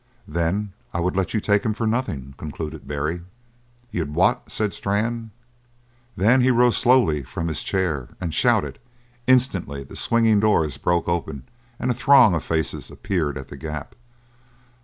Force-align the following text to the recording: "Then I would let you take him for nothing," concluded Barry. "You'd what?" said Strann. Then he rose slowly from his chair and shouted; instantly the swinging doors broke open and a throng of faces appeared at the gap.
"Then 0.27 0.73
I 0.95 0.99
would 0.99 1.15
let 1.15 1.35
you 1.35 1.39
take 1.39 1.63
him 1.63 1.75
for 1.75 1.85
nothing," 1.85 2.33
concluded 2.39 2.87
Barry. 2.87 3.21
"You'd 3.91 4.15
what?" 4.15 4.51
said 4.51 4.73
Strann. 4.73 5.29
Then 6.15 6.41
he 6.41 6.49
rose 6.49 6.75
slowly 6.75 7.21
from 7.21 7.47
his 7.47 7.61
chair 7.61 8.07
and 8.19 8.33
shouted; 8.33 8.79
instantly 9.27 9.83
the 9.83 9.95
swinging 9.95 10.39
doors 10.39 10.79
broke 10.79 11.07
open 11.07 11.43
and 11.77 11.91
a 11.91 11.93
throng 11.93 12.33
of 12.33 12.43
faces 12.43 12.89
appeared 12.89 13.37
at 13.37 13.49
the 13.49 13.57
gap. 13.57 13.93